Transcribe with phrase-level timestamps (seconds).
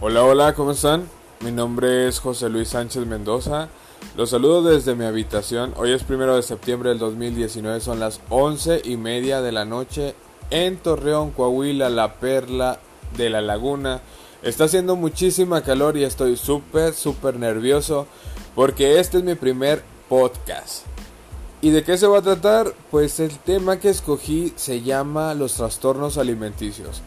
[0.00, 1.08] Hola, hola, ¿cómo están?
[1.40, 3.68] Mi nombre es José Luis Sánchez Mendoza.
[4.16, 5.74] Los saludo desde mi habitación.
[5.76, 10.14] Hoy es primero de septiembre del 2019, son las once y media de la noche
[10.50, 12.78] en Torreón, Coahuila, la perla
[13.16, 14.00] de la laguna.
[14.44, 18.06] Está haciendo muchísima calor y estoy súper, súper nervioso
[18.54, 20.84] porque este es mi primer podcast.
[21.60, 22.72] ¿Y de qué se va a tratar?
[22.92, 27.02] Pues el tema que escogí se llama los trastornos alimenticios.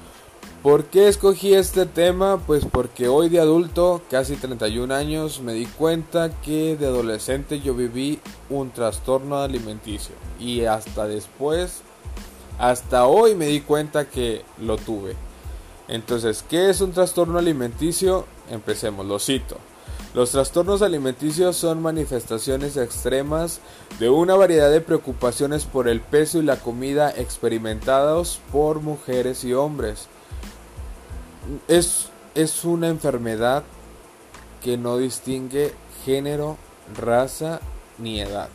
[0.64, 2.40] ¿Por qué escogí este tema?
[2.46, 7.74] Pues porque hoy de adulto, casi 31 años, me di cuenta que de adolescente yo
[7.74, 10.14] viví un trastorno alimenticio.
[10.40, 11.82] Y hasta después,
[12.60, 15.16] hasta hoy me di cuenta que lo tuve.
[15.88, 18.28] Entonces, ¿qué es un trastorno alimenticio?
[18.52, 19.58] Empecemos, lo cito.
[20.14, 23.62] Los trastornos alimenticios son manifestaciones extremas
[24.00, 29.54] de una variedad de preocupaciones por el peso y la comida experimentados por mujeres y
[29.54, 30.08] hombres
[31.68, 33.64] es, es una enfermedad
[34.64, 35.74] que no distingue
[36.06, 36.58] género,
[36.96, 37.60] raza
[37.98, 38.50] ni edad.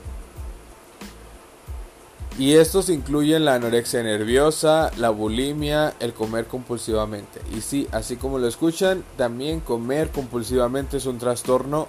[2.39, 7.41] Y estos incluyen la anorexia nerviosa, la bulimia, el comer compulsivamente.
[7.57, 11.89] Y sí, así como lo escuchan, también comer compulsivamente es un trastorno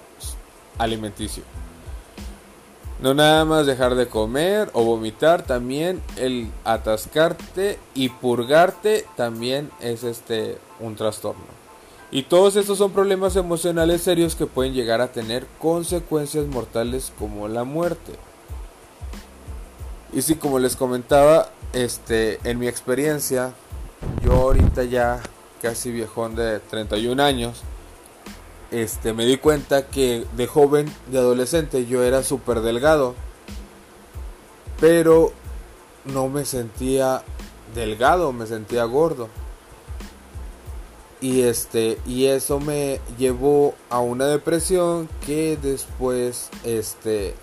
[0.78, 1.42] alimenticio.
[3.00, 10.02] No nada más dejar de comer o vomitar, también el atascarte y purgarte también es
[10.02, 11.44] este un trastorno.
[12.10, 17.46] Y todos estos son problemas emocionales serios que pueden llegar a tener consecuencias mortales como
[17.46, 18.12] la muerte.
[20.12, 23.52] Y sí, como les comentaba, este en mi experiencia,
[24.24, 25.20] yo ahorita ya
[25.60, 27.62] casi viejón de 31 años,
[28.70, 33.14] este, me di cuenta que de joven, de adolescente, yo era súper delgado.
[34.80, 35.32] Pero
[36.04, 37.22] no me sentía
[37.74, 39.28] delgado, me sentía gordo.
[41.20, 47.34] Y este, y eso me llevó a una depresión que después, este,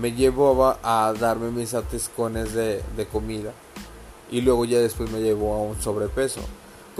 [0.00, 3.52] me llevó a darme mis atiscones de, de comida.
[4.30, 6.40] Y luego ya después me llevó a un sobrepeso.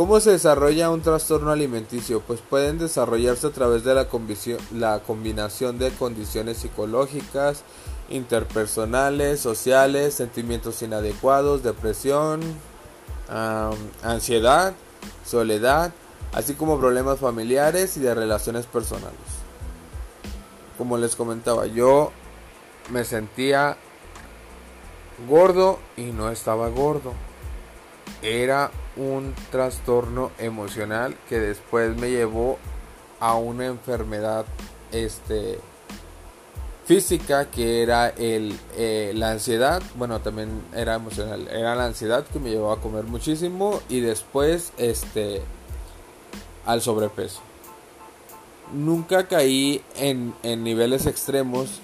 [0.00, 2.22] ¿Cómo se desarrolla un trastorno alimenticio?
[2.22, 7.64] Pues pueden desarrollarse a través de la, combinación de condiciones psicológicas,
[8.08, 12.40] interpersonales, sociales, sentimientos inadecuados, depresión,
[14.02, 14.72] ansiedad,
[15.22, 15.92] soledad,
[16.32, 19.12] así como problemas familiares y de relaciones personales.
[20.78, 22.10] Como les comentaba, yo
[22.88, 23.76] me sentía
[25.28, 27.12] gordo y no estaba gordo.
[28.22, 32.58] Era un trastorno emocional que después me llevó
[33.18, 34.44] a una enfermedad
[34.92, 35.58] este
[36.84, 39.82] física que era el, eh, la ansiedad.
[39.94, 44.72] Bueno también era emocional era la ansiedad que me llevó a comer muchísimo y después
[44.76, 45.40] este
[46.66, 47.40] al sobrepeso.
[48.72, 51.80] Nunca caí en, en niveles extremos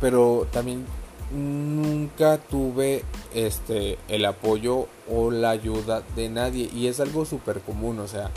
[0.00, 0.84] pero también
[1.30, 7.98] nunca tuve este el apoyo o la ayuda de nadie y es algo súper común
[7.98, 8.30] o sea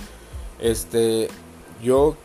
[0.59, 1.29] este
[1.81, 2.16] yo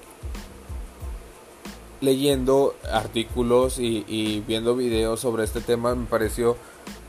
[2.01, 6.57] leyendo artículos y, viendo videos sobre este tema me pareció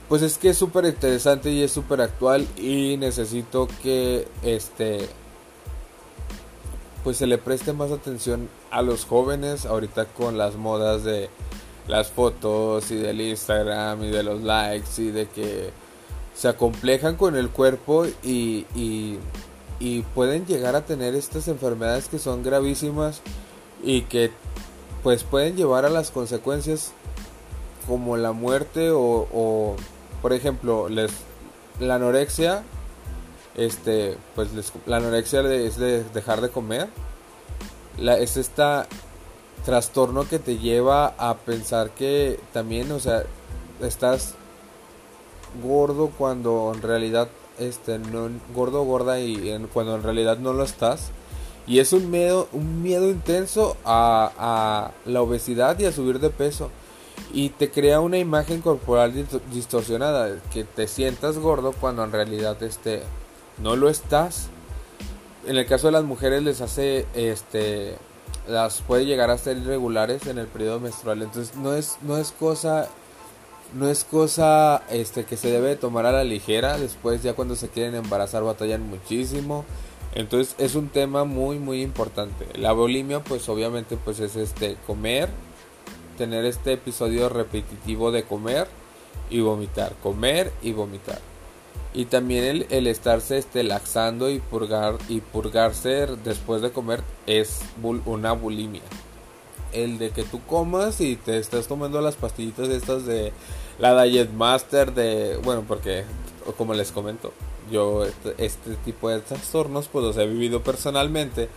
[0.07, 5.09] pues es que es súper interesante y es súper actual y necesito que este
[7.03, 11.29] pues se le preste más atención a los jóvenes ahorita con las modas de
[11.87, 15.71] las fotos y del Instagram y de los likes y de que
[16.35, 19.19] se acomplejan con el cuerpo y, y,
[20.13, 23.21] pueden llegar a tener estas enfermedades que son gravísimas
[23.83, 24.31] y que
[25.03, 26.91] pues pueden llevar a las consecuencias
[27.87, 29.75] como la muerte o,
[30.21, 31.11] por ejemplo les
[31.79, 32.63] la anorexia
[33.55, 34.49] este pues
[34.85, 36.89] la anorexia es de dejar de comer.
[37.97, 38.87] La, es esta
[39.67, 43.23] trastorno que te lleva a pensar que también, o sea,
[43.81, 44.33] estás
[45.61, 47.27] gordo cuando en realidad
[47.59, 51.09] este no gordo gorda y cuando en realidad no lo estás.
[51.67, 56.29] Y es un miedo un miedo intenso a, a, la obesidad y a subir de
[56.29, 56.69] peso.
[57.33, 59.13] Y te crea una imagen corporal
[59.51, 63.03] distorsionada que te sientas gordo cuando en realidad este
[63.61, 64.47] no lo estás.
[65.45, 67.97] En el caso de las mujeres les hace este
[68.47, 71.21] las puede llegar a ser irregulares en el periodo menstrual.
[71.21, 72.89] Entonces no es, no es cosa
[73.73, 76.77] no es cosa este que se debe tomar a la ligera.
[76.77, 79.65] Después ya cuando se quieren embarazar batallan muchísimo.
[80.15, 82.47] Entonces es un tema muy muy importante.
[82.55, 85.29] La bulimia pues obviamente pues es este comer,
[86.17, 88.67] tener este episodio repetitivo de comer
[89.29, 91.19] y vomitar, comer y vomitar.
[91.93, 97.61] Y también el, el estarse este, laxando y, purgar, y purgarse después de comer es
[98.05, 98.83] una bulimia.
[99.73, 103.33] El de que tú comas y te estás tomando las pastillitas estas de
[103.79, 106.03] la Diet Master, de, bueno, porque
[106.57, 107.33] como les comento,
[107.71, 111.49] yo este, este tipo de trastornos pues los he vivido personalmente.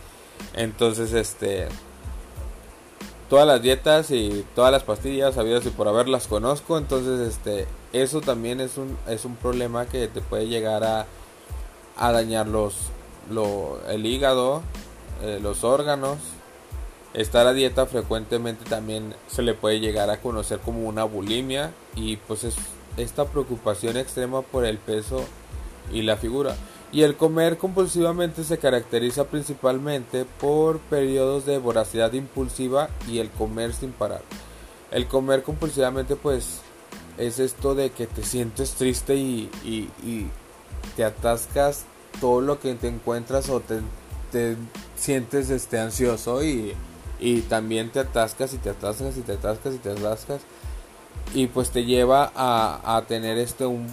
[0.55, 1.67] Entonces, este
[3.31, 8.19] todas las dietas y todas las pastillas sabidas y por haberlas conozco, entonces este eso
[8.19, 11.05] también es un es un problema que te puede llegar a,
[11.95, 12.73] a dañar los
[13.29, 14.63] lo, el hígado,
[15.23, 16.17] eh, los órganos.
[17.13, 22.17] Estar a dieta frecuentemente también se le puede llegar a conocer como una bulimia y
[22.17, 22.55] pues es
[22.97, 25.23] esta preocupación extrema por el peso
[25.93, 26.57] y la figura.
[26.91, 33.73] Y el comer compulsivamente se caracteriza principalmente por periodos de voracidad impulsiva y el comer
[33.73, 34.21] sin parar.
[34.91, 36.59] El comer compulsivamente pues
[37.17, 39.49] es esto de que te sientes triste y,
[40.95, 41.85] te atascas
[42.19, 43.79] todo lo que te encuentras o te,
[44.31, 44.57] te
[44.97, 46.75] sientes este, ansioso y,
[47.47, 50.41] también te atascas y te atascas y te atascas y te atascas
[51.53, 53.87] pues te lleva a, a tener este un,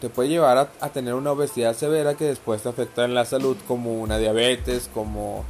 [0.00, 3.56] te puede llevar a, tener una obesidad severa que después te afecta en la salud
[3.66, 5.44] como una diabetes como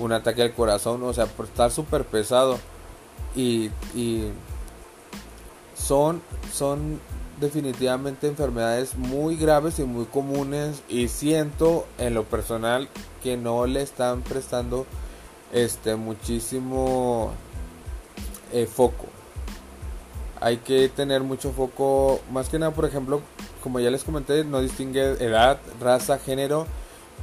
[0.00, 2.58] un ataque al corazón o sea por estar súper pesado.
[3.34, 4.30] Y, y
[5.76, 6.20] son
[6.52, 7.00] son
[7.40, 12.88] definitivamente enfermedades muy graves y muy comunes y siento en lo personal
[13.22, 14.86] que no le están prestando
[15.52, 17.32] este muchísimo
[18.52, 19.11] eh, foco
[20.42, 23.20] hay que tener mucho foco, más que nada, por ejemplo,
[23.62, 26.66] como ya les comenté, no distingue edad, raza, género,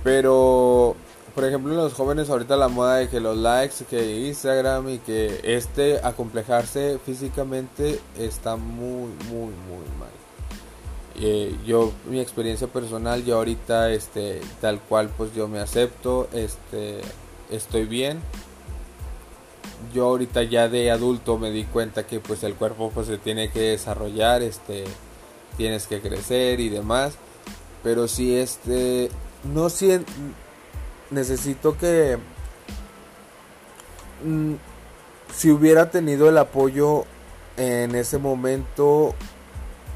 [0.04, 0.95] pero
[1.36, 5.42] por ejemplo los jóvenes ahorita la moda de que los likes, que Instagram y que
[5.44, 10.10] este acomplejarse físicamente está muy, muy, muy mal.
[11.21, 17.01] Eh, yo, mi experiencia personal, yo ahorita, este, tal cual, pues yo me acepto, este,
[17.51, 18.21] estoy bien
[19.94, 23.50] yo ahorita ya de adulto me di cuenta que pues el cuerpo pues se tiene
[23.52, 24.86] que desarrollar, este,
[25.58, 27.14] tienes que crecer y demás,
[27.84, 29.10] pero si este,
[29.44, 30.00] no si
[31.12, 32.18] necesito que
[34.24, 34.54] mm,
[35.34, 37.06] si hubiera tenido el apoyo
[37.58, 39.14] en ese momento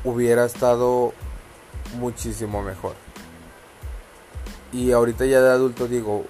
[0.04, 1.14] hubiera estado
[1.98, 2.96] muchísimo mejor.
[4.72, 6.26] Y ahorita ya de adulto digo,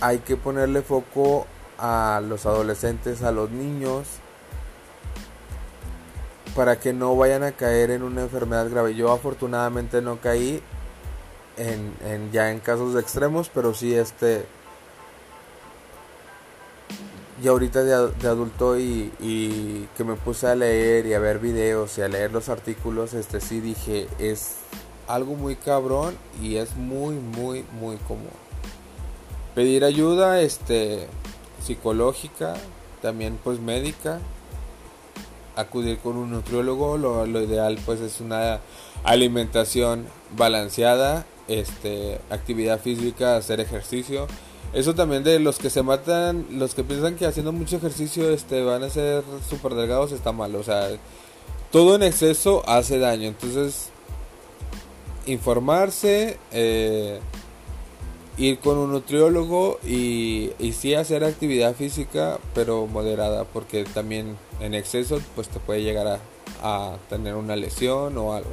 [0.00, 1.46] hay que ponerle foco
[1.80, 4.06] a los adolescentes, a los niños,
[6.54, 8.94] para que no vayan a caer en una enfermedad grave.
[8.94, 10.62] Yo afortunadamente no caí
[11.56, 14.46] en, ya en casos extremos, pero sí este
[17.42, 21.96] y ahorita de, adulto y, y, que me puse a leer y a ver videos
[21.96, 24.56] y a leer los artículos, este sí dije, es
[25.06, 28.28] algo muy cabrón y es muy, muy, muy común.
[29.54, 31.08] Pedir ayuda, este,
[31.70, 32.54] psicológica,
[33.00, 34.18] también pues médica,
[35.54, 38.58] acudir con un nutriólogo, lo, ideal pues es una
[39.04, 40.06] alimentación
[40.36, 44.26] balanceada, este, actividad física, hacer ejercicio.
[44.72, 48.64] Eso también de los que se matan, los que piensan que haciendo mucho ejercicio este,
[48.64, 50.56] van a ser súper delgados está mal.
[50.56, 50.88] O sea,
[51.70, 53.28] todo en exceso hace daño.
[53.28, 53.90] Entonces,
[55.26, 57.20] informarse, eh,
[58.36, 64.74] ir con un nutriólogo y, y sí hacer actividad física, pero moderada, porque también en
[64.74, 66.20] exceso pues te puede llegar
[66.62, 68.50] a, tener una lesión o algo.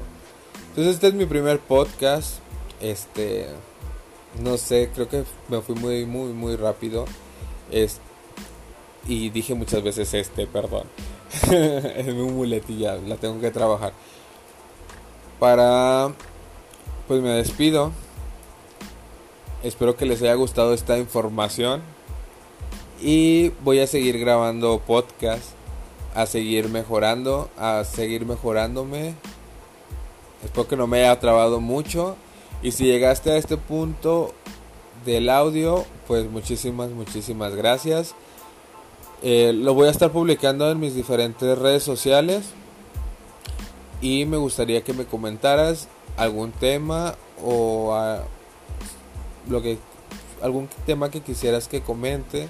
[0.70, 2.40] Entonces este es mi primer podcast.
[2.80, 3.48] Este,
[4.42, 7.06] no sé, creo que me fui muy, muy, muy rápido.
[7.70, 8.00] Es,
[9.08, 10.88] y dije muchas veces este, perdón.
[11.52, 13.92] es mi muletilla, la tengo que trabajar.
[15.40, 16.14] Para,
[17.08, 17.92] pues me despido.
[19.64, 21.82] Espero que les haya gustado esta información.
[23.02, 25.52] Y voy a seguir grabando podcast.
[26.14, 27.50] A seguir mejorando.
[27.58, 29.16] A seguir mejorándome.
[30.44, 32.16] Espero que no me haya trabado mucho.
[32.62, 34.34] Y si llegaste a este punto
[35.06, 38.14] del audio, pues muchísimas, muchísimas gracias.
[39.24, 42.52] Eh, lo voy a estar publicando en mis diferentes redes sociales.
[44.02, 47.96] Y me gustaría que me comentaras algún tema o
[49.50, 49.78] lo que
[50.42, 52.50] algún tema que quisieras que comente,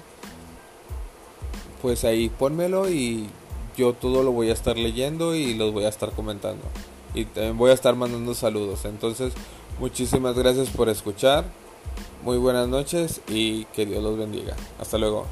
[1.82, 3.28] pues ahí pónmelo y
[3.76, 6.64] yo todo lo voy a estar leyendo y los voy a estar comentando.
[7.14, 8.84] Y también voy a estar mandando saludos.
[8.84, 9.32] Entonces,
[9.78, 11.44] muchísimas gracias por escuchar.
[12.24, 14.56] Muy buenas noches y que Dios los bendiga.
[14.80, 15.26] Hasta luego.